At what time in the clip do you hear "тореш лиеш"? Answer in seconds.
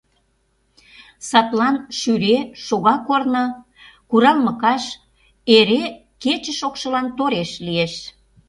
7.17-7.93